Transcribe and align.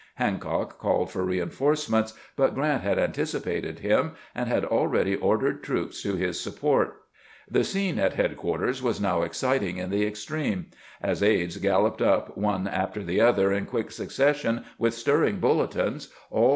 Hancock 0.15 0.79
called 0.79 1.11
for 1.11 1.23
reinforcements, 1.23 2.13
but 2.35 2.55
Grant 2.55 2.81
had 2.81 2.97
an 2.97 3.11
ticipated 3.11 3.81
him 3.81 4.13
and 4.33 4.49
had 4.49 4.65
already 4.65 5.15
ordered 5.15 5.61
troops 5.61 6.01
to 6.01 6.15
his 6.15 6.39
support. 6.39 7.03
The 7.47 7.63
scene 7.63 7.99
at 7.99 8.13
headquarters 8.13 8.81
was 8.81 8.99
now 8.99 9.21
exciting 9.21 9.77
in 9.77 9.91
the 9.91 10.03
extreme. 10.07 10.71
As 11.03 11.21
aides 11.21 11.57
galloped 11.57 12.01
up 12.01 12.35
one 12.35 12.67
after 12.67 13.03
the 13.03 13.21
other 13.21 13.51
in 13.53 13.67
quick 13.67 13.91
succession 13.91 14.65
with 14.79 14.95
stirring 14.95 15.37
bulletins, 15.39 16.11
all. 16.31 16.49